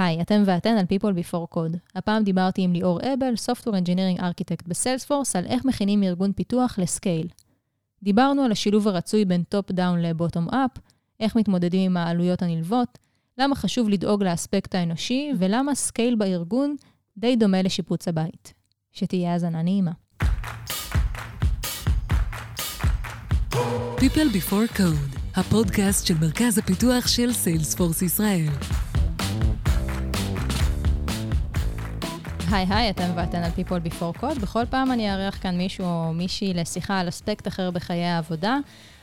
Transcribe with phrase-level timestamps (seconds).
[0.00, 1.76] היי, אתם ואתן על People Before Code.
[1.94, 6.85] הפעם דיברתי עם ליאור אבל, Software Engineering Architect בסיילספורס, על איך מכינים ארגון פיתוח ל
[6.85, 7.28] scale.
[8.02, 10.70] דיברנו על השילוב הרצוי בין top-down ל bottom-up,
[11.20, 12.98] איך מתמודדים עם העלויות הנלוות,
[13.38, 16.76] למה חשוב לדאוג לאספקט האנושי, ולמה scale בארגון
[17.16, 18.54] די דומה לשיפוץ הבית.
[18.92, 19.92] שתהיה האזנה נעימה.
[23.96, 28.48] People Before Code, הפודקאסט של מרכז הפיתוח של סיילספורס ישראל.
[32.52, 34.40] היי היי, אתם ואתן על People Before Code.
[34.40, 38.58] בכל פעם אני אארח כאן מישהו או מישהי לשיחה על אספקט אחר בחיי העבודה.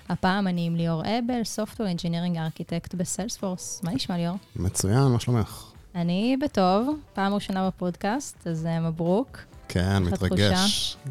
[0.10, 3.82] הפעם אני עם ליאור אבל, Software Engineering Architect בסיילספורס.
[3.84, 4.38] מה נשמע ליאור?
[4.56, 5.64] מצוין, מה שלומך?
[5.96, 9.40] אני בטוב, פעם ראשונה בפודקאסט, אז uh, מברוק.
[9.68, 10.98] כן, מתרגש.
[11.06, 11.10] Uh,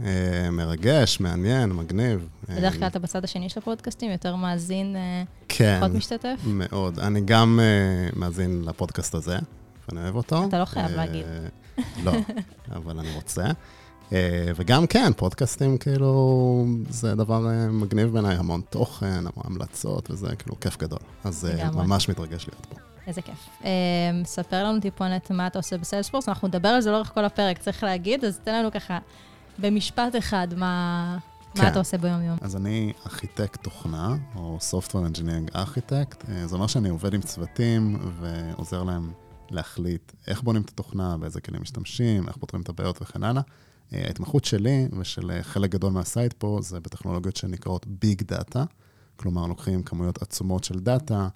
[0.52, 2.28] מרגש, מעניין, מגניב.
[2.48, 6.40] בדרך כלל אתה בצד השני של הפודקאסטים, יותר מאזין, uh, כן, פחות משתתף?
[6.46, 6.98] מאוד.
[6.98, 7.60] אני גם
[8.12, 9.38] uh, מאזין לפודקאסט הזה,
[9.88, 10.44] ואני אוהב אותו.
[10.48, 11.26] אתה לא חייב להגיד.
[12.04, 12.12] לא,
[12.76, 13.44] אבל אני רוצה.
[14.10, 14.12] Uh,
[14.56, 20.60] וגם כן, פודקאסטים כאילו, זה דבר uh, מגניב בעיניי, המון תוכן, המון המלצות, וזה כאילו
[20.60, 20.98] כיף גדול.
[21.24, 22.76] אז ממש מתרגש להיות פה.
[23.06, 23.48] איזה כיף.
[24.24, 27.82] ספר לנו טיפונת מה אתה עושה בסיילספורס, אנחנו נדבר על זה לאורך כל הפרק, צריך
[27.82, 28.98] להגיד, אז תן לנו ככה
[29.58, 31.16] במשפט אחד מה,
[31.54, 31.62] כן.
[31.62, 32.36] מה אתה עושה ביום-יום.
[32.40, 38.82] אז אני ארכיטקט תוכנה, או Software Engineering Architect, זה אומר שאני עובד עם צוותים ועוזר
[38.82, 39.12] להם
[39.50, 43.42] להחליט איך בונים את התוכנה, באיזה כלים משתמשים, איך פותרים את הבעיות וכן הלאה.
[43.92, 48.64] ההתמחות שלי ושל חלק גדול מה site פה זה בטכנולוגיות שנקראות big data,
[49.16, 51.28] כלומר לוקחים כמויות עצומות של data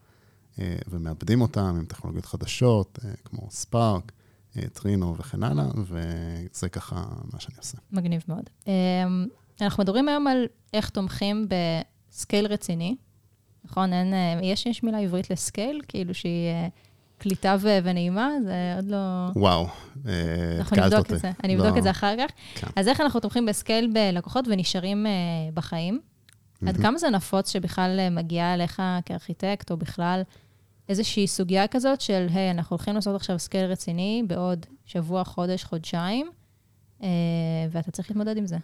[0.58, 4.12] ומעבדים אותם עם טכנולוגיות חדשות, כמו ספארק,
[4.72, 7.78] טרינו וכן הלאה, וזה ככה מה שאני עושה.
[7.92, 8.50] מגניב מאוד.
[9.61, 11.48] אנחנו מדברים היום על איך תומכים
[12.10, 12.97] ב scale רציני,
[13.64, 13.92] נכון?
[13.92, 16.50] אין, יש, יש מילה עברית ל scale, כאילו שהיא...
[17.20, 19.28] קליטה ו- ונעימה, זה עוד לא...
[19.36, 19.66] וואו,
[20.58, 21.78] אנחנו נבדוק את זה, אני אבדוק לא...
[21.78, 22.30] את זה אחר כך.
[22.54, 22.66] כן.
[22.77, 26.00] אז איך אנחנו תומכים ב scale בלקוחות ונשארים uh, בחיים?
[26.00, 26.68] Mm-hmm.
[26.68, 30.22] עד כמה זה נפוץ שבכלל uh, מגיעה אליך כארכיטקט, או בכלל
[30.89, 35.64] איזושהי סוגיה כזאת של, היי, hey, אנחנו הולכים לעשות עכשיו scale רציני בעוד שבוע, חודש,
[35.64, 36.30] חודשיים,
[37.00, 37.05] uh,
[37.70, 38.56] ואתה צריך להתמודד עם זה.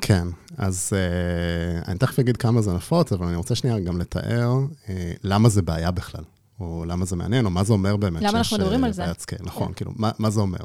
[0.00, 0.26] כן,
[0.58, 4.52] אז uh, אני תכף אגיד כמה זה נפוץ, אבל אני רוצה שנייה גם לתאר
[4.86, 4.90] uh,
[5.24, 6.24] למה זה בעיה בכלל.
[6.60, 9.04] או למה זה מעניין, או מה זה אומר באמת למה אנחנו מדברים על זה?
[9.40, 9.72] נכון, כן.
[9.72, 10.64] כאילו, מה, מה זה אומר?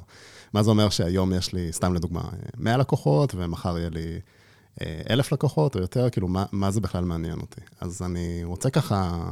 [0.54, 2.22] מה זה אומר שהיום יש לי, סתם לדוגמה,
[2.58, 4.20] 100 לקוחות, ומחר יהיה לי
[4.82, 7.62] אה, אלף לקוחות או יותר, כאילו, מה, מה זה בכלל מעניין אותי?
[7.82, 9.32] אז אני רוצה ככה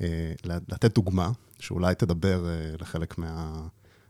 [0.00, 3.66] אה, לתת דוגמה, שאולי תדבר אה, לחלק מה,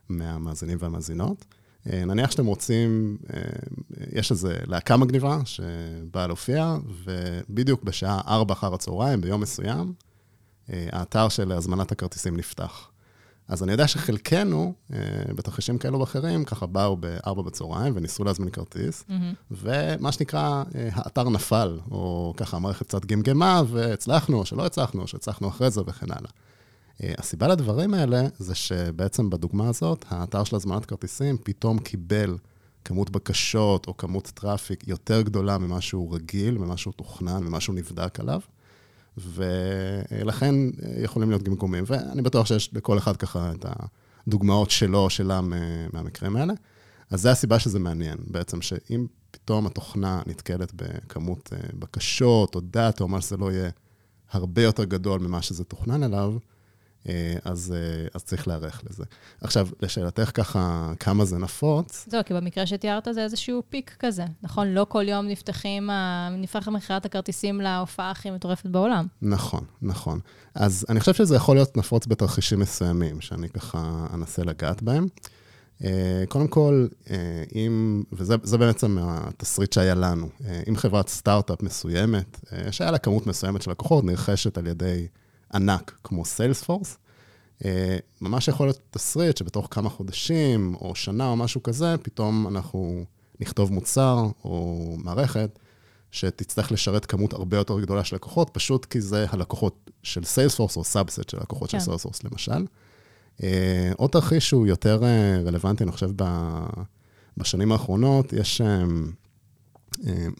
[0.08, 1.44] מהמאזינים והמאזינות.
[1.86, 3.16] נניח שאתם רוצים,
[4.12, 9.92] יש איזו להקה מגניבה שבאה להופיע, ובדיוק בשעה 4 אחר הצהריים, ביום מסוים,
[10.68, 12.90] האתר של הזמנת הכרטיסים נפתח.
[13.48, 14.98] אז אני יודע שחלקנו, אה,
[15.36, 19.12] בתרחישים כאלו ואחרים, ככה באו ב-4 בצהריים וניסו להזמין כרטיס, mm-hmm.
[19.50, 25.06] ומה שנקרא, אה, האתר נפל, או ככה המערכת קצת גמגמה, והצלחנו, או שלא הצלחנו, או
[25.06, 26.30] שהצלחנו אחרי זה וכן הלאה.
[27.02, 32.36] אה, הסיבה לדברים האלה זה שבעצם בדוגמה הזאת, האתר של הזמנת כרטיסים פתאום קיבל
[32.84, 37.74] כמות בקשות או כמות traffic יותר גדולה ממה שהוא רגיל, ממה שהוא תוכנן, ממה שהוא
[37.74, 38.40] נבדק עליו.
[39.16, 40.54] ולכן
[41.02, 41.84] יכולים להיות גמגומים.
[41.86, 43.66] ואני בטוח שיש לכל אחד ככה את
[44.26, 45.40] הדוגמאות שלו או שלה
[45.92, 46.54] מהמקרים האלה.
[47.10, 53.04] אז זו הסיבה שזה מעניין, בעצם, שאם פתאום התוכנה נתקלת בכמות אה, בקשות או data
[53.04, 53.70] או מה שזה לא יהיה,
[54.30, 56.36] הרבה יותר גדול ממה שזה תוכנן אליו,
[57.44, 59.04] אז, אה, אז צריך להיערך לזה.
[59.40, 62.06] עכשיו, לשאלתך ככה, כמה זה נפוץ?
[62.10, 64.68] זהו, כי במקרה שתיארת זה איזשהו פיק כזה, נכון?
[64.68, 65.90] לא כל יום נפתחים,
[66.38, 69.06] נפתח מכירת הכרטיסים להופעה הכי מטורפת בעולם.
[69.22, 70.20] נכון, נכון.
[70.54, 75.06] אז אני חושב שזה יכול להיות נפוץ בתרחישים מסוימים, שאני ככה אנסה לגעת בהם.
[75.84, 76.86] אה, קודם כל,
[77.54, 80.28] אם, וזה בעצם התסריט שהיה לנו,
[80.68, 85.06] אם חברת סטארט-אפ מסוימת, שהיה לה כמות מסוימת של לקוחות, נרכשת על ידי
[85.54, 86.98] ענק כמו סיילספורס,
[87.64, 93.04] אה, ממש יכול להיות תסריט שבתוך כמה חודשים או שנה או משהו כזה, פתאום אנחנו
[93.40, 95.58] נכתוב מוצר או מערכת
[96.10, 100.84] שתצטרך לשרת כמות הרבה יותר גדולה של לקוחות, פשוט כי זה הלקוחות של סיילספורס או
[100.84, 101.80] subset של לקוחות כן.
[101.80, 102.66] של סיילספורס למשל.
[103.42, 106.10] אה, עוד תרחיש שהוא יותר אה, רלוונטי, אני חושב,
[107.36, 108.60] בשנים האחרונות, יש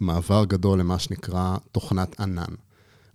[0.01, 2.55] מעבר גדול למה שנקרא תוכנת ענן.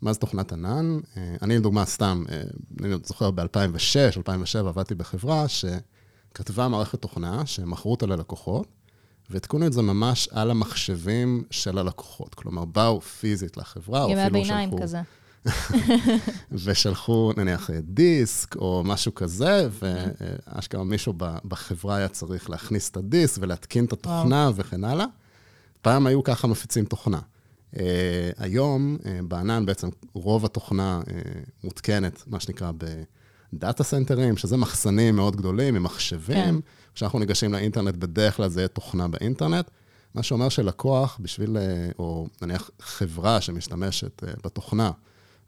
[0.01, 0.99] מה זה תוכנת ענן?
[1.17, 2.41] אה, אני לדוגמה, סתם, אה,
[2.79, 8.67] אני זוכר ב-2006, 2007, עבדתי בחברה שכתבה מערכת תוכנה, שמכרו אותה ללקוחות,
[9.29, 12.35] והתקונו את זה ממש על המחשבים של הלקוחות.
[12.35, 14.37] כלומר, באו פיזית לחברה, או אפילו שלחו...
[14.37, 15.01] ימי הביניים כזה.
[16.63, 21.13] ושלחו נניח דיסק או משהו כזה, ואשכרה מישהו
[21.47, 25.05] בחברה היה צריך להכניס את הדיסק ולהתקין את התוכנה וכן הלאה.
[25.81, 27.19] פעם היו ככה מפיצים תוכנה.
[27.73, 27.77] Uh,
[28.37, 31.11] היום, uh, בענן בעצם רוב התוכנה uh,
[31.63, 32.71] מותקנת, מה שנקרא,
[33.53, 36.61] בדאטה סנטרים, שזה מחסנים מאוד גדולים עם מחשבים.
[36.61, 36.67] כן.
[36.95, 39.69] כשאנחנו ניגשים לאינטרנט, בדרך כלל זה יהיה תוכנה באינטרנט.
[40.15, 41.57] מה שאומר שלקוח, בשביל,
[41.99, 44.91] או נניח חברה שמשתמשת בתוכנה,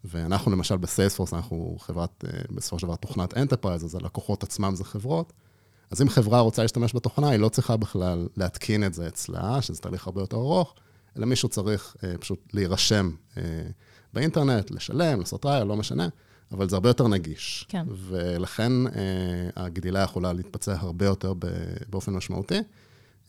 [0.03, 5.33] ואנחנו למשל בסיילספורס, אנחנו חברת, בסופו של דבר תוכנת enterprise, אז הלקוחות עצמם זה חברות.
[5.91, 9.81] אז אם חברה רוצה להשתמש בתוכנה, היא לא צריכה בכלל להתקין את זה אצלה, שזה
[9.81, 10.75] תהליך הרבה יותר ארוך,
[11.17, 13.43] אלא מישהו צריך אה, פשוט להירשם אה,
[14.13, 16.07] באינטרנט, לשלם, לעשות ראיה, לא משנה,
[16.51, 17.65] אבל זה הרבה יותר נגיש.
[17.69, 17.85] כן.
[17.89, 18.91] ולכן אה,
[19.55, 21.33] הגדילה יכולה להתבצע הרבה יותר
[21.89, 22.59] באופן משמעותי.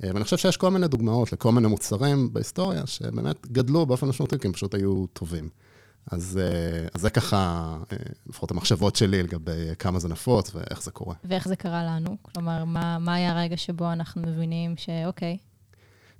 [0.04, 4.38] אה, ואני חושב שיש כל מיני דוגמאות לכל מיני מוצרים בהיסטוריה שבאמת גדלו באופן משמעותי,
[4.38, 5.48] כי הם פשוט היו טובים.
[6.10, 7.96] אז, אה, אז זה ככה, אה,
[8.26, 11.14] לפחות המחשבות שלי לגבי כמה זה נפוץ ואיך זה קורה.
[11.24, 12.16] ואיך זה קרה לנו?
[12.22, 15.38] כלומר, מה, מה היה הרגע שבו אנחנו מבינים שאוקיי,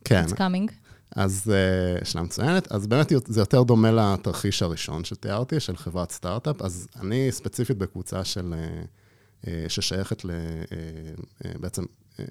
[0.05, 0.25] כן.
[0.29, 0.73] it's coming?
[1.17, 1.53] אז
[2.01, 2.73] uh, שאלה מצוינת.
[2.73, 6.63] אז באמת זה יותר דומה לתרחיש הראשון שתיארתי, של חברת סטארט-אפ.
[6.63, 10.31] אז אני ספציפית בקבוצה של, uh, uh, ששייכת ל...
[10.31, 11.83] uh, uh, בעצם
[12.17, 12.23] uh,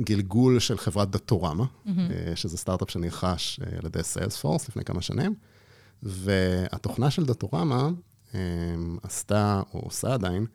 [0.00, 1.90] גלגול של חברת דטורמה, mm-hmm.
[2.34, 5.34] שזה סטארט-אפ שנרכש על ידי סיילספורס לפני כמה שנים.
[6.02, 7.90] והתוכנה של דטורמה
[8.32, 8.34] um,
[9.02, 10.46] עשתה, או עושה עדיין,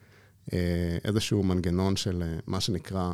[1.03, 3.11] איזשהו מנגנון של מה שנקרא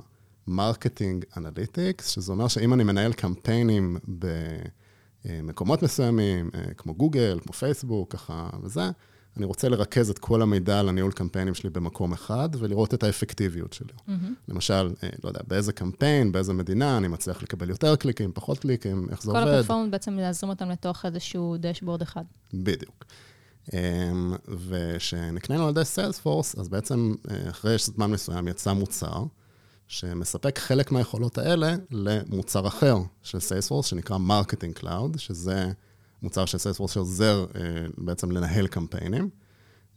[0.47, 3.97] marketing analytics, שזה אומר שאם אני מנהל קמפיינים
[5.25, 8.89] במקומות מסוימים, uh, כמו גוגל, כמו פייסבוק, ככה וזה,
[9.38, 13.73] אני רוצה לרכז את כל המידע על הניהול קמפיינים שלי במקום אחד, ולראות את האפקטיביות
[13.73, 13.88] שלו.
[13.89, 14.11] Mm-hmm.
[14.47, 19.23] למשל, לא יודע, באיזה קמפיין, באיזה מדינה, אני מצליח לקבל יותר קליקים, פחות קליקים, איך
[19.23, 19.51] זה כל עובד.
[19.51, 22.23] כל ה performance בעצם להזרים אותם לתוך איזשהו dashboard אחד.
[22.53, 23.05] בדיוק.
[23.73, 27.15] אמ, וכשנקנינו על ידי סיילספורס, אז בעצם
[27.50, 29.23] אחרי זמן מסוים יצא מוצר,
[29.88, 35.72] שמספק חלק מהיכולות האלה למוצר אחר של סיילספורס, שנקרא Marketing Cloud, שזה...
[36.22, 37.62] מוצר של סיילספורס שעוזר אה,
[37.98, 39.30] בעצם לנהל קמפיינים.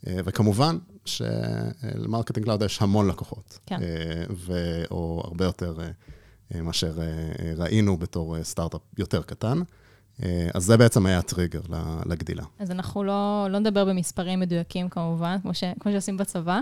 [0.06, 3.58] אה, וכמובן של Marketing Cloud יש המון לקוחות.
[3.66, 3.82] כן.
[3.82, 4.52] אה, ו...
[4.90, 5.78] או הרבה יותר
[6.54, 6.98] מאשר
[7.56, 9.60] ראינו בתור סטארט-אפ יותר קטן.
[10.54, 11.60] אז זה בעצם היה הטריגר
[12.06, 12.42] לגדילה.
[12.58, 16.60] אז אנחנו לא, לא נדבר במספרים מדויקים כמובן, כמו, ש, כמו שעושים בצבא,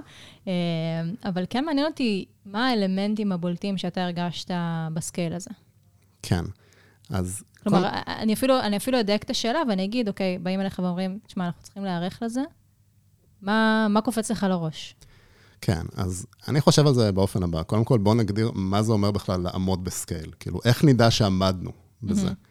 [1.24, 4.50] אבל כן מעניין אותי מה האלמנטים הבולטים שאתה הרגשת
[4.94, 5.50] ב scale הזה.
[6.22, 6.44] כן.
[7.10, 7.42] אז...
[7.62, 8.10] כלומר, כל...
[8.12, 11.62] אני, אפילו, אני אפילו אדייק את השאלה ואני אגיד, אוקיי, באים אליך ואומרים, תשמע, אנחנו
[11.62, 12.42] צריכים להיערך לזה,
[13.42, 14.94] מה, מה קופץ לך לראש?
[15.60, 17.62] כן, אז אני חושב על זה באופן הבא.
[17.62, 20.30] קודם כל, בואו נגדיר מה זה אומר בכלל לעמוד בסקייל.
[20.40, 21.70] כאילו, איך נדע שעמדנו
[22.02, 22.28] בזה?
[22.28, 22.47] Mm-hmm.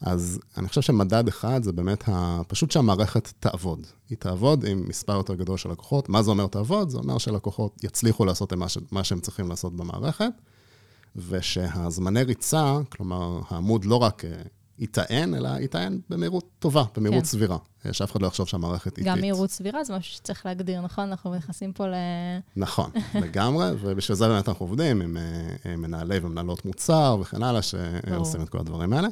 [0.00, 2.40] אז אני חושב שמדד אחד זה באמת ה...
[2.48, 3.86] פשוט שהמערכת תעבוד.
[4.10, 6.08] היא תעבוד עם מספר יותר גדול של לקוחות.
[6.08, 6.90] מה זה אומר תעבוד?
[6.90, 8.78] זה אומר שלקוחות יצליחו לעשות מה, ש...
[8.90, 10.32] מה שהם צריכים לעשות במערכת.
[11.16, 14.30] ושהזמני ריצה, כלומר, העמוד לא רק אה,
[14.78, 17.24] ייטען, אלא ייטען במהירות טובה, במהירות כן.
[17.24, 17.58] סבירה.
[17.86, 19.04] אה, שאף אחד לא יחשוב שהמערכת איטית.
[19.04, 21.08] גם מהירות סבירה זה משהו שצריך להגדיר, נכון?
[21.08, 21.94] אנחנו נכנסים פה ל...
[22.56, 25.16] נכון, לגמרי, ובשביל זה באמת אנחנו עובדים עם
[25.66, 29.08] אה, מנהלי ומנהלות מוצר וכן הלאה, שעושים את כל הדברים האלה.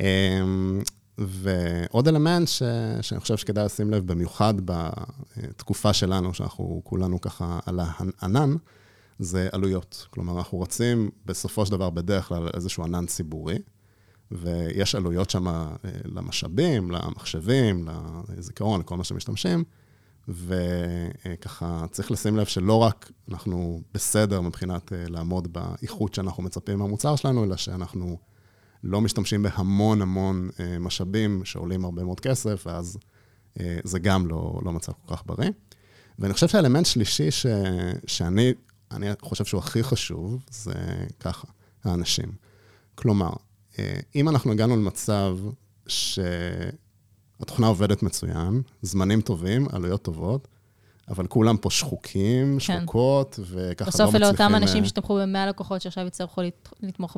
[0.00, 0.82] אמ,
[1.18, 2.62] ועוד אלמנט ש,
[3.00, 8.56] שאני חושב שכדאי לשים לב, במיוחד בתקופה שלנו, שאנחנו כולנו ככה על הענן,
[9.18, 10.06] זה עלויות.
[10.10, 13.58] כלומר, אנחנו רוצים בסופו של דבר בדרך כלל איזשהו ענן ציבורי,
[14.30, 15.74] ויש עלויות שם אה,
[16.04, 17.88] למשאבים, למחשבים,
[18.28, 19.64] לזיכרון, לכל מה שמשתמשים,
[20.28, 27.16] וככה צריך לשים לב שלא רק אנחנו בסדר מבחינת אה, לעמוד באיכות שאנחנו מצפים מהמוצר
[27.16, 28.18] שלנו, אלא שאנחנו
[28.84, 32.98] לא משתמשים בהמון המון אה, משאבים שעולים הרבה מאוד כסף, ואז
[33.84, 35.50] זה גם לא, לא מצב כל כך בריא.
[36.18, 37.46] ואני חושב שהאלמנט שלישי ש,
[38.06, 38.52] שאני
[38.92, 40.72] אני חושב שהוא הכי חשוב, זה
[41.20, 41.48] ככה,
[41.84, 42.32] האנשים.
[42.94, 43.30] כלומר,
[43.78, 45.38] אה, אם אנחנו הגענו למצב
[45.86, 50.48] שהתוכנה עובדת מצוין, זמנים טובים, עלויות טובות,
[51.08, 52.60] אבל כולם פה שחוקים, כן.
[52.60, 53.86] שחוקות, וככה לא מצליחים...
[53.86, 56.42] בסוף אלה אותם אנשים שתמכו ב-100 לקוחות שעכשיו יצטרכו
[56.80, 57.16] לתמוך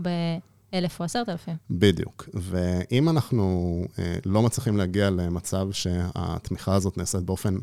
[0.75, 1.57] ב-1,000 או 10,000.
[1.71, 2.29] בדיוק.
[2.35, 7.57] ואם אנחנו אה, לא מצליחים להגיע למצב שהתמיכה הזאת נעשית באופן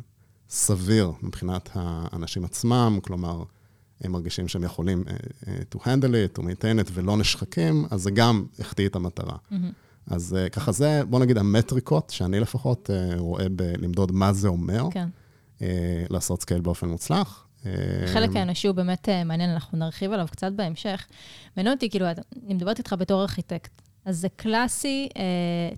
[0.49, 3.43] סביר מבחינת האנשים עצמם, כלומר,
[4.01, 8.01] הם מרגישים שהם יכולים uh, uh, to handle it, to maintain it, ולא נשחקים, אז
[8.01, 9.35] זה גם החטיא את המטרה.
[9.35, 9.55] Mm-hmm.
[10.07, 14.87] אז uh, ככה זה, בוא נגיד, המטריקות, שאני לפחות uh, רואה בלמדוד מה זה אומר,
[14.91, 15.07] כן.
[15.59, 15.61] uh,
[16.09, 17.47] לעשות scale באופן מוצלח.
[18.03, 21.07] החלק האנושי הוא באמת מעניין, אנחנו נרחיב עליו קצת בהמשך.
[21.57, 22.07] מעניין אותי, כאילו,
[22.45, 25.09] אני מדברת איתך בתור ארכיטקט, אז זה קלאסי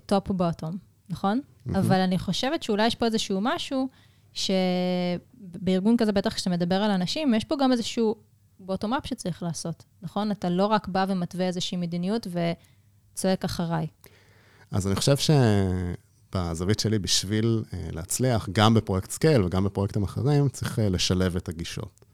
[0.06, 0.76] top-bottom,
[1.08, 1.40] נכון?
[1.74, 3.88] אבל אני חושבת שאולי יש פה איזשהו משהו,
[4.32, 8.14] שבארגון כזה, בטח כשאתה מדבר על אנשים, יש פה גם איזשהו
[8.60, 10.30] bottom-up שצריך לעשות, נכון?
[10.30, 12.26] אתה לא רק בא ומתווה איזושהי מדיניות
[13.14, 13.86] וצועק אחריי.
[14.70, 15.16] אז אני חושב
[16.34, 21.48] שבזווית שלי, בשביל אה, להצליח, גם בפרויקט scale וגם בפרויקטים אחרים, צריך אה, לשלב את
[21.48, 22.04] הגישות.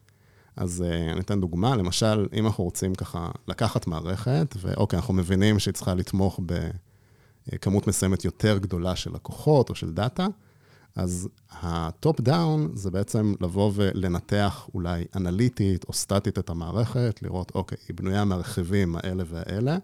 [0.57, 5.59] אז uh, אני אתן דוגמה, למשל, אם אנחנו רוצים ככה לקחת מערכת, ואוקיי, אנחנו מבינים
[5.59, 6.41] שהיא צריכה לתמוך
[7.49, 10.27] בכמות מסוימת יותר גדולה של לקוחות או של דאטה,
[10.97, 17.53] אז ה top down זה בעצם לבוא ולנתח אולי אנליטית או סטטית את המערכת, לראות,
[17.55, 19.77] אוקיי, היא בנויה מהרכיבים האלה והאלה,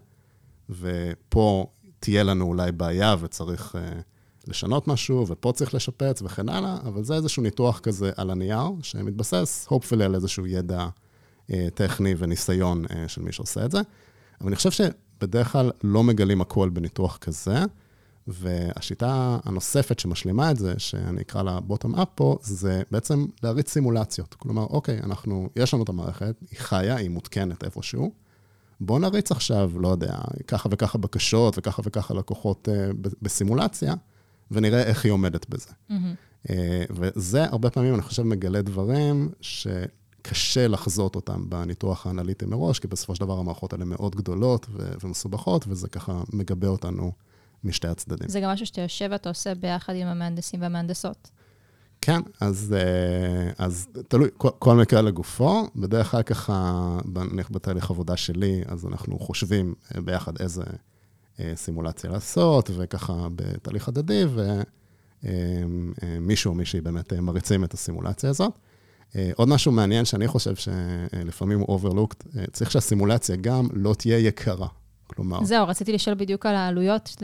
[0.69, 1.67] ופה
[1.99, 4.01] תהיה לנו אולי בעיה וצריך uh,
[4.47, 9.67] לשנות משהו, ופה צריך לשפץ וכן הלאה, אבל זה איזשהו ניתוח כזה על הנייר, שמתבסס,
[9.69, 13.81] hopefully, על איזשהו ידע uh, טכני וניסיון uh, של מי שעושה את זה.
[14.41, 17.63] אבל אני חושב שבדרך כלל לא מגלים הכל בניתוח כזה.
[18.27, 24.33] והשיטה הנוספת שמשלימה את זה, שאני אקרא לה bottom up פה, זה בעצם להריץ סימולציות.
[24.33, 28.11] כלומר, אוקיי, אנחנו, יש לנו את המערכת, היא חיה, היא מותקנת איפשהו.
[28.79, 33.93] בואו נריץ עכשיו, לא יודע, ככה וככה בקשות וככה וככה לקוחות uh, בסימולציה,
[34.51, 35.69] ונראה איך היא עומדת בזה.
[35.89, 36.53] Mm-hmm.
[36.89, 43.15] וזה הרבה פעמים, אני חושב, מגלה דברים שקשה לחזות אותם בניתוח האנליטי מראש, כי בסופו
[43.15, 47.11] של דבר המערכות האלה מאוד גדולות ו- ומסובכות, וזה ככה מגבה אותנו
[47.63, 48.29] משתי הצדדים.
[48.29, 51.29] זה גם משהו שאתה יושב ואתה עושה ביחד עם המהנדסים והמהנדסות.
[52.01, 55.67] כן, אז, אה, אז תלוי, כל, כל מקרה לגופו.
[55.75, 56.97] בדרך כלל ככה,
[57.31, 60.63] נניח בתהליך עבודה שלי, אז אנחנו חושבים אה, ביחד איזה
[61.55, 64.23] סימולציה לעשות, וככה בתהליך הדדי,
[65.23, 68.51] ומישהו או מישהי באמת מריצים את הסימולציה הזאת.
[69.35, 74.67] עוד משהו מעניין שאני חושב שלפעמים הוא overlooked, צריך שהסימולציה גם לא תהיה יקרה.
[75.07, 75.43] כלומר...
[75.43, 77.15] זהו, רציתי לשאול בדיוק על העלויות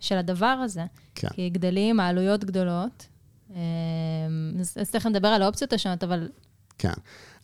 [0.00, 0.84] של, הדבר הזה.
[1.14, 1.28] כן.
[1.28, 3.06] כי גדלים, העלויות גדולות.
[3.50, 3.56] אמ,
[4.60, 6.28] אז תכף נדבר על האופציות השונות, אבל...
[6.78, 6.92] כן.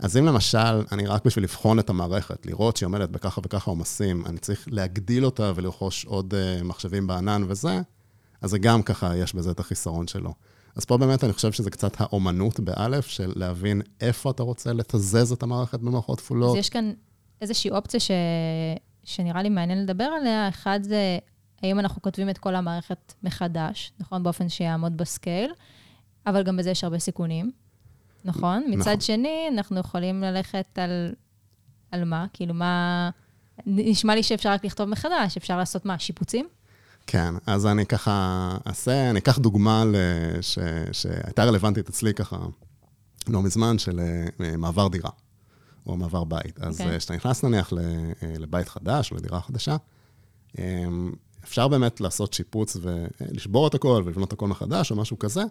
[0.03, 4.27] אז אם למשל, אני רק בשביל לבחון את המערכת, לראות שהיא עומדת בככה וככה עומסים,
[4.27, 7.81] אני צריך להגדיל אותה ולרכוש עוד uh, מחשבים בענן וזה,
[8.41, 10.35] אז זה גם ככה, יש בזה את החיסרון שלו.
[10.77, 15.33] אז פה באמת אני חושב שזה קצת האומנות באלף, של להבין איפה אתה רוצה לתזז
[15.33, 16.51] את המערכת במערכות כפולות.
[16.51, 16.93] אז יש כאן
[17.41, 18.11] איזושהי אופציה ש...
[19.05, 20.49] שנראה לי מעניין לדבר עליה.
[20.49, 21.19] אחד זה,
[21.63, 24.23] האם אנחנו כותבים את כל המערכת מחדש, נכון?
[24.23, 25.53] באופן שיעמוד בסקייל,
[26.27, 27.53] אבל גם בזה יש הרבה סיכונים,
[28.25, 28.59] נכון?
[28.59, 28.81] נכון.
[28.81, 31.15] מצד שני, אנחנו יכולים ללכת על,
[31.91, 32.27] על מה?
[32.33, 33.11] כאילו, מה...
[33.67, 35.99] נשמע לי שאפשר רק לכתוב מחדש, אפשר לעשות מה?
[35.99, 36.49] שיפוצים?
[37.07, 40.59] כן, אז אני ככה אעשה, אני אקח דוגמה לש,
[40.93, 42.37] שהייתה רלוונטית אצלי ככה
[43.29, 45.11] לא מזמן, של אה, מעבר דירה.
[45.87, 46.61] או מעבר בית.
[46.61, 46.85] אז okay.
[46.85, 46.99] אוקיי.
[46.99, 47.79] כשאתה נכנס נניח אה,
[48.39, 49.77] לבית חדש או לדירה חדשה,
[51.45, 55.43] אפשר באמת לעשות שיפוץ ולשבור את הכל ולבנות הכל מחדש או משהו כזה,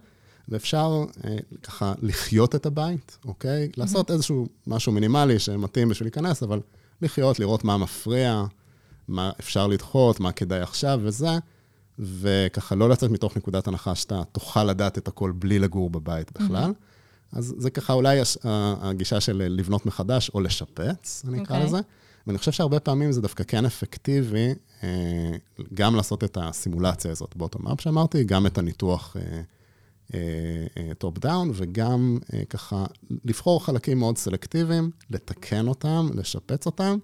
[0.50, 3.66] ואפשר אה, ככה לחיות את הבית, אוקיי?
[3.66, 3.74] Mm-hmm.
[3.78, 6.60] לעשות איזשהו משהו מינימלי שמתאים בשביל להיכנס, אבל
[7.02, 8.46] לחיות, לראות מה מפריע,
[9.08, 11.38] מה אפשר לדחות, מה כדאי עכשיו וזה,
[12.00, 16.72] וככה לא לצאת מתוך נקודת הנחה שאתה תוכל לדעת את הכל בלי לגור בבית בכלל.
[16.72, 17.38] Mm-hmm.
[17.38, 21.60] אז זה ככה אולי הגישה של לבנות מחדש או לשפץ, אני אקרא okay.
[21.60, 21.66] אוקיי.
[21.66, 21.80] לזה.
[22.28, 24.90] ואני חושב שהרבה פעמים זה דווקא כן אפקטיבי אה,
[25.74, 29.16] גם לעשות את הסימולציה הזאת בבוטומאפ שאמרתי, גם את הניתוח
[30.98, 32.86] top uh, down, uh, וגם uh, ככה
[33.26, 36.98] לבחור חלקים מאוד סלקטיביים, לתקן אותם, לשפץ אותם,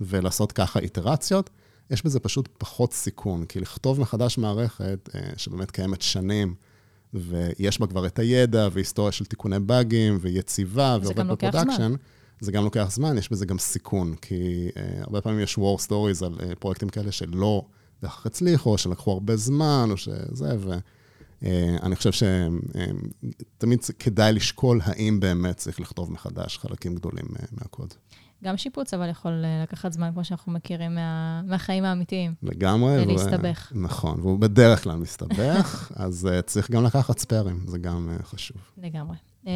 [0.00, 1.50] ולעשות ככה איטרציות.
[1.90, 6.54] יש בזה פשוט פחות סיכון, כי לכתוב מחדש מערכת שבאמת קיימת שנים,
[7.14, 11.94] ויש בה כבר את הידע והיסטוריה של תיקוני באגים ויציבה ועובד ב production.
[12.40, 16.24] זה גם לוקח זמן, יש בזה גם סיכון, כי uh, הרבה פעמים יש war stories
[16.24, 17.64] על uh, פרויקטים כאלה שלא
[18.02, 20.56] בהכרח הצליחו, או שלקחו הרבה זמן, או שזה,
[21.42, 22.10] ואני uh, חושב
[23.56, 27.94] שתמיד כדאי לשקול האם באמת צריך לכתוב מחדש חלקים גדולים uh, מהקוד.
[28.44, 32.34] גם שיפוץ, אבל יכול אה, לקחת זמן, כמו שאנחנו מכירים מה, מהחיים האמיתיים.
[32.42, 33.02] לגמרי.
[33.02, 33.72] ולהסתבך.
[33.74, 33.82] ו...
[33.82, 38.56] נכון, והוא בדרך כלל מסתבך, אז uh, צריך גם לקחת ספיירים, זה גם uh, חשוב.
[38.78, 39.16] לגמרי.
[39.44, 39.48] Uh,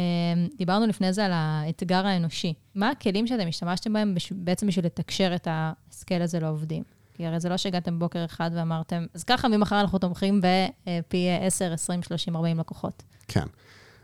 [0.57, 2.53] דיברנו לפני זה על האתגר האנושי.
[2.75, 4.31] מה הכלים שאתם השתמשתם בהם בש...
[4.31, 6.83] בעצם בשביל לתקשר את הסקייל הזה לעובדים?
[7.13, 11.73] כי הרי זה לא שהגעתם בוקר אחד ואמרתם, אז ככה ממחר אנחנו תומכים בפי 10,
[11.73, 13.03] 20, 30, 40 לקוחות.
[13.27, 13.45] כן.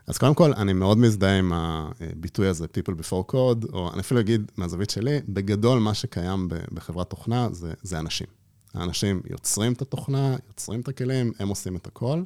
[0.06, 4.20] אז קודם כל, אני מאוד מזדהה עם הביטוי הזה, People Before Code, או אני אפילו
[4.20, 8.26] אגיד מהזווית שלי, בגדול מה שקיים בחברת תוכנה זה, זה אנשים.
[8.74, 12.22] האנשים יוצרים את התוכנה, יוצרים את הכלים, הם עושים את הכל,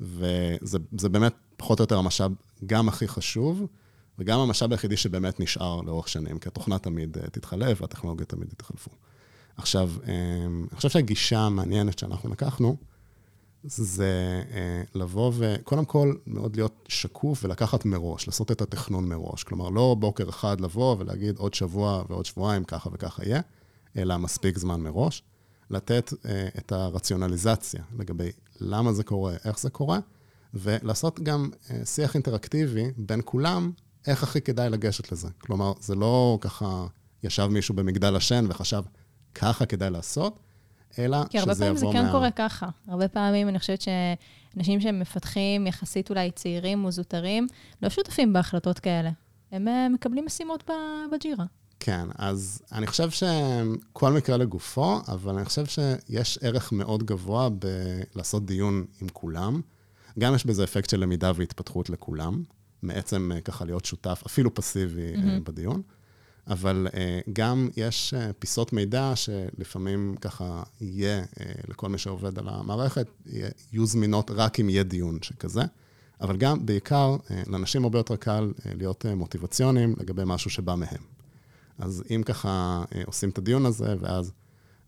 [0.00, 2.32] וזה באמת פחות או יותר המשאב
[2.66, 3.66] גם הכי חשוב,
[4.18, 8.90] וגם המשאב היחידי שבאמת נשאר לאורך שנים, כי התוכנה תמיד אה, תתחלף והטכנולוגיה תמיד יתחלפו.
[9.60, 10.14] עכשיו, אה,
[10.70, 12.76] אני חושב שהגישה המעניינת שאנחנו לקחנו,
[13.64, 19.44] זה אה, לבוא וקודם כל מאוד להיות שקוף ולקחת מראש, לעשות את התכנון מראש.
[19.44, 23.40] כלומר, לא בוקר אחד לבוא ולהגיד עוד שבוע ועוד שבועיים ככה וככה יהיה,
[23.96, 25.22] אלא מספיק זמן מראש.
[25.70, 29.98] לתת אה, את הרציונליזציה לגבי למה זה קורה, איך זה קורה,
[30.54, 33.72] ולעשות גם אה, שיח אינטראקטיבי בין כולם,
[34.06, 35.28] איך הכי כדאי לגשת לזה.
[35.38, 36.86] כלומר, זה לא ככה
[37.22, 38.82] ישב מישהו במגדל השן וחשב,
[39.34, 40.38] ככה כדאי לעשות,
[40.98, 41.28] אלא שזה יבוא מה...
[41.28, 42.12] כי הרבה פעמים זה כן מה...
[42.12, 42.68] קורה ככה.
[42.88, 47.46] הרבה פעמים אני חושבת שאנשים שהם מפתחים, יחסית אולי צעירים או זוטרים,
[47.82, 49.10] לא שותפים בהחלטות כאלה.
[49.52, 50.70] הם אה, מקבלים משימות
[51.12, 51.44] בג'ירה.
[51.80, 57.48] כן, אז אני חושב שכל מקרה לגופו, אבל אני חושב שיש ערך מאוד גבוה
[58.14, 59.60] בלעשות דיון עם כולם.
[60.18, 62.42] גם יש בזה אפקט של למידה והתפתחות לכולם,
[62.82, 65.44] מעצם אה, ככה להיות שותף, אפילו פסיבי mm-hmm.
[65.44, 65.82] בדיון.
[66.50, 66.94] אבל uh,
[67.32, 73.86] גם יש uh, פיסות מידע שלפעמים ככה יהיה, uh, לכל מי שעובד על המערכת, יהיו
[73.86, 75.62] זמינות רק אם יהיה דיון שכזה.
[76.20, 80.74] אבל גם, בעיקר, uh, לאנשים הרבה יותר קל uh, להיות uh, מוטיבציוניים לגבי משהו שבא
[80.74, 81.02] מהם.
[81.78, 84.32] אז אם ככה uh, עושים את הדיון הזה, ואז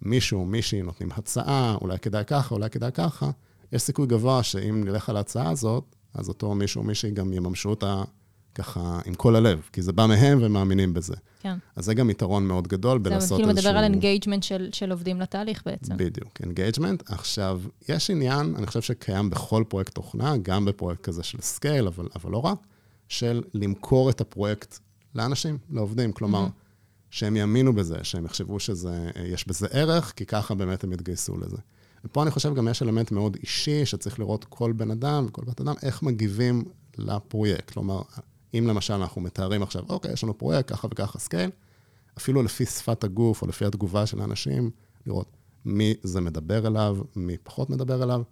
[0.03, 3.31] מישהו, מישהי נותנים הצעה, אולי כדאי ככה, אולי כדאי ככה,
[3.73, 7.71] יש סיכוי גבוה שאם נלך על ההצעה הזאת, אז אותו מישהו או מישהי גם יממשו
[7.71, 8.03] אותה
[8.55, 11.15] ככה עם כל הלב, כי זה בא מהם והם מאמינים בזה.
[11.41, 11.59] כן.
[11.77, 13.37] אז זה גם יתרון מאוד גדול בלעשות איזשהו...
[13.37, 15.97] זה כאילו מדבר על engagement של, של עובדים לתהליך בעצם.
[15.97, 17.11] בדיוק, engagement.
[17.11, 22.09] עכשיו, יש עניין, אני חושב שקיים בכל פרויקט תוכנה, גם בפרויקט כזה של scale, אבל,
[22.17, 22.59] אבל לא רק,
[23.09, 24.79] של למכור את הפרויקט
[25.15, 26.13] לאנשים, לעובדים.
[26.13, 27.11] כלומר, mm-hmm.
[27.11, 31.57] שהם יאמינו בזה, שהם יחשבו שיש בזה ערך, כי ככה באמת הם יתגייסו לזה.
[32.05, 35.61] ופה אני חושב גם יש אלמנט מאוד אישי, שצריך לראות כל בן אדם וכל בת
[35.61, 36.65] אדם, איך מגיבים
[36.99, 37.71] לפרויקט.
[37.71, 38.03] כלומר,
[38.55, 41.51] אם למשל אנחנו מתארים עכשיו, אוקיי, יש לנו פרויקט, ככה וככה scale,
[42.19, 44.71] אפילו לפי שפת הגוף או לפי התגובה של האנשים,
[45.07, 45.27] לראות
[45.65, 48.23] מי זה מדבר אליו, מי פחות מדבר אליו.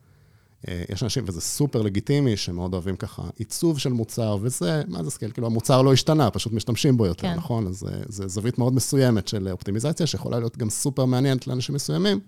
[0.69, 5.11] אה, יש אנשים, וזה סופר לגיטימי, שמאוד אוהבים ככה עיצוב של מוצר, וזה, מה זה
[5.11, 5.33] scale?
[5.33, 7.35] כאילו, המוצר לא השתנה, פשוט משתמשים בו יותר, כן.
[7.35, 7.67] נכון?
[7.67, 12.21] אז זה זווית מאוד מסוימת של אופטימיזציה, שיכולה להיות גם סופר מעניינת לאנשים מסוימים,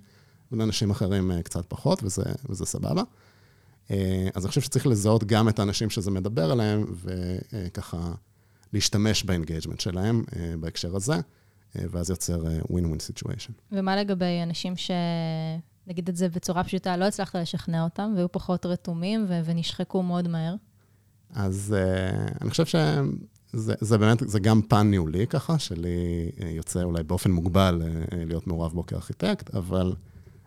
[0.52, 3.02] ולאנשים אחרים אה, קצת פחות, וזה, וזה סבבה.
[3.90, 8.12] אה, אז אני חושב שצריך לזהות גם את האנשים שזה מדבר עליהם, וככה
[8.72, 13.52] להשתמש ב engagement שלהם אה, בהקשר הזה, אה, ואז יוצר win-win situation.
[13.72, 14.90] ומה לגבי אנשים ש...
[15.86, 20.28] נגיד את זה בצורה פשוטה, לא הצלחת לשכנע אותם, והיו פחות רתומים ו- ונשחקו מאוד
[20.28, 20.54] מהר?
[21.34, 27.02] אז uh, אני חושב שזה זה באמת, זה גם פן ניהולי ככה, שלי יוצא אולי
[27.02, 29.94] באופן מוגבל uh, להיות מעורב בו כארכיטקט, אבל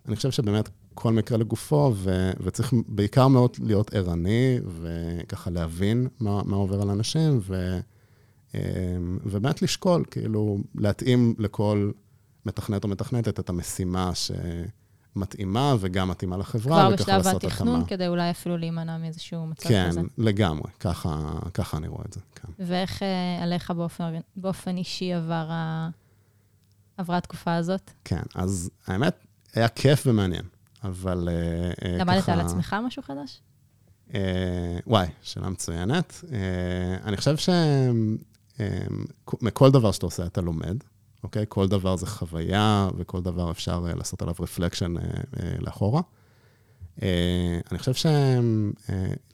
[0.08, 6.42] אני חושב שבאמת כל מקרה לגופו, ו, וצריך בעיקר מאוד להיות ערני, וככה להבין מה,
[6.44, 7.80] מה עובר על אנשים, ו,
[8.56, 8.60] אמ,
[9.26, 11.92] ובאמת לשקול, כאילו, להתאים לכל
[12.46, 14.12] מתכנת או מתכנתת את המשימה
[15.16, 17.40] שמתאימה וגם מתאימה לחברה, וככה לעשות התאמה.
[17.40, 20.00] כבר בשלב התכנון, כדי אולי אפילו להימנע מאיזשהו מצב כן, כזה.
[20.02, 22.48] כן, לגמרי, ככה, ככה אני רואה את זה, כן.
[22.60, 25.90] ואיך אה, עליך באופן, באופן אישי עבר ה...
[26.98, 27.92] עברה התקופה הזאת?
[28.04, 30.46] כן, אז האמת, היה כיף ומעניין.
[30.86, 31.30] אבל
[31.82, 32.34] uh, למדת ככה...
[32.34, 33.42] על עצמך משהו חדש?
[34.10, 34.14] Uh,
[34.88, 36.24] וואי, שאלה מצוינת.
[37.04, 37.36] אני חושב
[39.42, 40.78] שמכל דבר שאתה עושה אתה לומד,
[41.24, 41.46] אוקיי?
[41.50, 44.94] כל דבר זה חוויה, וכל דבר אפשר לעשות עליו רפלקשן
[45.60, 46.02] לאחורה.
[47.72, 48.10] אני חושב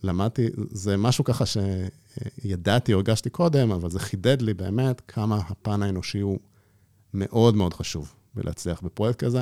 [0.04, 6.20] שלמדתי, זה משהו ככה שידעתי הרגשתי קודם, אבל זה חידד לי באמת כמה הפן האנושי
[6.20, 6.40] הוא
[7.14, 9.42] מאוד מאוד חשוב בלהצליח בפרויקט כזה.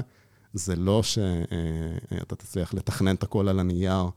[0.53, 4.09] זה לא שאתה תצליח לתכנן את הכל על הנייר,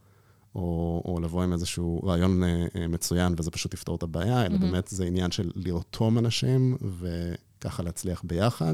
[0.55, 4.55] או, או לבוא עם איזשהו רעיון אה, אה, מצוין וזה פשוט יפתור את הבעיה, אלא
[4.55, 4.59] mm-hmm.
[4.59, 8.73] באמת זה עניין של לרתום אנשים וככה להצליח ביחד,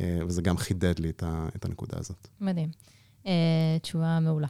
[0.00, 2.28] אה, וזה גם חידד לי את, ה, את הנקודה הזאת.
[2.40, 2.68] מדהים.
[3.24, 3.28] Uh,
[3.82, 4.46] תשובה מעולה.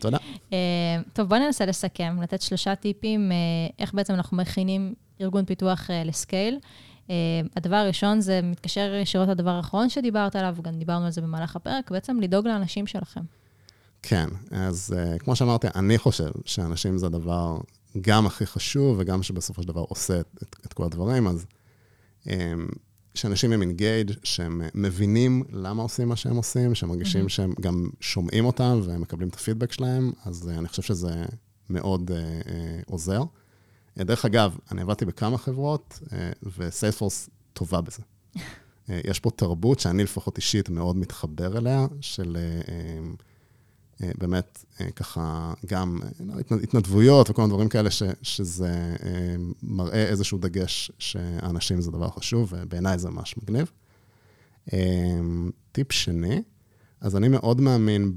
[0.00, 0.16] תודה.
[0.50, 0.52] uh,
[1.14, 6.58] טוב, בואו ננסה לסכם, לתת שלושה טיפים uh, איך בעצם אנחנו מכינים ארגון פיתוח לסקייל.
[6.62, 6.66] Uh,
[7.56, 11.90] הדבר הראשון זה מתקשר ישירות לדבר האחרון שדיברת עליו, וגם דיברנו על זה במהלך הפרק,
[11.90, 13.20] בעצם לדאוג לאנשים שלכם.
[14.02, 17.58] כן, אז uh, כמו שאמרתי, אני חושב שאנשים זה הדבר
[18.00, 21.46] גם הכי חשוב, וגם שבסופו של דבר עושה את, את, את כל הדברים, אז
[22.24, 22.30] um,
[23.14, 27.28] שאנשים הם אינגייג', שהם מבינים למה עושים מה שהם עושים, שהם מרגישים mm-hmm.
[27.28, 31.24] שהם גם שומעים אותם והם מקבלים את הפידבק שלהם, אז uh, אני חושב שזה
[31.70, 32.50] מאוד uh, uh,
[32.86, 33.22] עוזר.
[33.96, 38.02] דרך אגב, אני עבדתי בכמה חברות, אה, וסיילספורס טובה בזה.
[38.90, 44.64] אה, יש פה תרבות שאני לפחות אישית מאוד מתחבר אליה, של אה, באמת
[44.96, 45.98] ככה גם
[46.62, 48.96] התנדבויות וכל מיני דברים כאלה, ש, שזה
[49.62, 53.70] מראה איזשהו דגש שאנשים זה דבר חשוב, ובעיניי זה ממש מגניב.
[55.72, 56.42] טיפ שני,
[57.02, 58.14] אז אני מאוד מאמין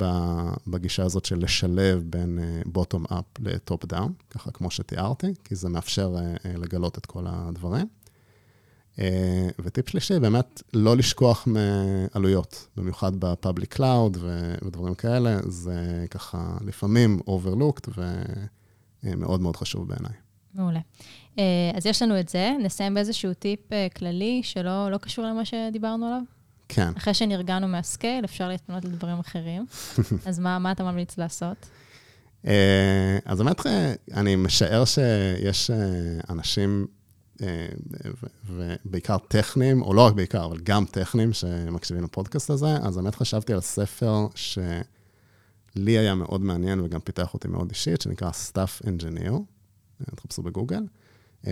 [0.67, 5.69] בגישה הזאת של לשלב בין bottom up ל top down, ככה כמו שתיארתי, כי זה
[5.69, 7.87] מאפשר לגלות את כל הדברים.
[9.59, 17.19] וטיפ שלישי, באמת לא לשכוח מעלויות, במיוחד ב public cloud ודברים כאלה, זה ככה לפעמים
[17.27, 17.89] overlooked
[19.03, 20.13] ומאוד מאוד חשוב בעיניי.
[20.53, 20.79] מעולה.
[21.75, 23.59] אז יש לנו את זה, נסיים באיזשהו טיפ
[23.95, 26.21] כללי שלא לא קשור למה שדיברנו עליו.
[26.69, 26.91] כן.
[26.97, 29.65] אחרי שנרגענו מהסקייל, אפשר להתפנות לדברים אחרים.
[30.25, 31.69] אז מה, מה אתה ממליץ לעשות?
[33.25, 33.61] אז באמת,
[34.13, 35.71] אני משער שיש
[36.29, 36.87] אנשים
[38.49, 43.53] ובעיקר טכנים, או לא רק בעיקר, אבל גם טכנים שמקשיבים לפודקאסט הזה, אז באמת חשבתי
[43.53, 49.33] על ספר שלי היה מאוד מעניין וגם פיתח אותי מאוד אישית, שנקרא Staff Engineer,
[50.15, 50.83] תחפשו בגוגל,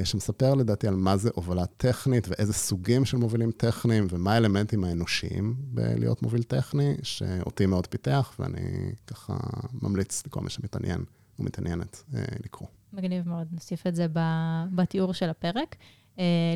[0.03, 5.55] שמספר לדעתי על מה זה הובלה טכנית ואיזה סוגים של מובילים טכניים ומה האלמנטים האנושיים
[5.57, 9.37] בלהיות מוביל טכני, שאותי מאוד פיתח, ואני ככה
[9.81, 11.03] ממליץ לכל מי שמתעניין
[11.39, 12.03] ומתעניינת
[12.45, 12.67] לקרוא.
[12.93, 14.07] מגניב מאוד, נוסיף את זה
[14.75, 15.75] בתיאור של הפרק.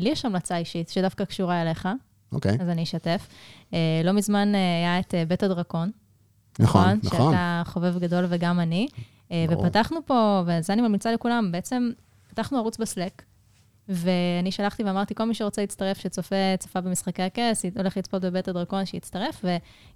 [0.02, 1.88] לי יש המלצה אישית שדווקא קשורה אליך.
[2.32, 2.58] אוקיי.
[2.60, 3.28] אז אני אשתף.
[4.04, 5.90] לא מזמן היה את בית הדרקון.
[6.58, 7.32] נכון, נכון.
[7.32, 8.88] שאתה חובב גדול וגם אני.
[9.30, 9.64] ברור.
[9.64, 11.90] ופתחנו פה, וזה אני ממליצה לכולם, בעצם
[12.28, 13.22] פתחנו ערוץ בסלק,
[13.88, 18.86] ואני שלחתי ואמרתי, כל מי שרוצה להצטרף, שצופה, צפה במשחקי הכס, הולך לצפות בבית הדרקון,
[18.86, 19.44] שיצטרף,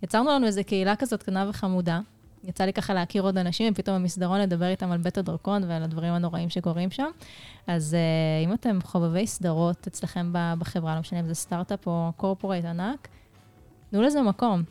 [0.03, 2.01] ויצרנו לנו איזו קהילה כזאת קטנה וחמודה.
[2.45, 6.13] יצא לי ככה להכיר עוד אנשים, ופתאום במסדרון לדבר איתם על בית הדרקון ועל הדברים
[6.13, 7.11] הנוראים שקורים שם.
[7.67, 12.65] אז uh, אם אתם חובבי סדרות אצלכם בחברה, לא משנה אם זה סטארט-אפ או קורפורייט
[12.65, 13.09] ענק,
[13.91, 14.63] תנו לזה מקום.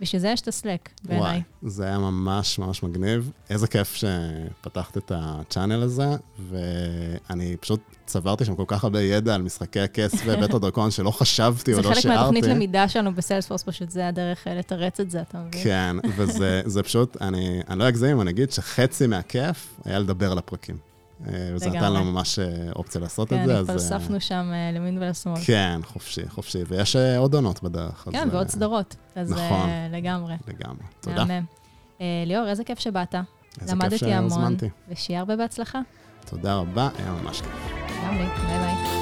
[0.00, 1.28] בשביל זה יש את הסלק, בעיניי.
[1.28, 3.30] וואי, זה היה ממש ממש מגניב.
[3.50, 6.08] איזה כיף שפתחת את הצ'אנל הזה,
[6.48, 11.72] ואני פשוט צברתי שם כל כך הרבה ידע על משחקי הכס ובית הדרקון, שלא חשבתי
[11.72, 12.00] או לא שיערתי.
[12.00, 15.64] זה חלק מהתוכנית למידה שלנו בסיילספורס, פשוט זה הדרך לתרץ את זה, אתה מבין?
[15.64, 20.76] כן, וזה פשוט, אני, אני לא אגזים, אני אגיד שחצי מהכיף היה לדבר על הפרקים.
[21.20, 22.38] וזה נתן לנו ממש
[22.76, 23.54] אופציה לעשות את זה.
[23.54, 25.40] כן, התפלספנו שם למין ולשמאל.
[25.44, 26.58] כן, חופשי, חופשי.
[26.68, 28.08] ויש עוד עונות בדרך.
[28.12, 28.96] כן, ועוד סדרות.
[29.14, 29.70] אז נכון.
[29.90, 30.34] לגמרי.
[30.48, 30.84] לגמרי.
[31.00, 31.24] תודה.
[32.26, 33.14] ליאור, איזה כיף שבאת.
[33.60, 34.06] איזה כיף שהזמנתי.
[34.10, 34.56] למדתי המון,
[34.88, 35.80] ושיהיה הרבה בהצלחה.
[36.30, 37.72] תודה רבה, היה ממש כיף.
[38.04, 38.97] גם לי, ביי ביי.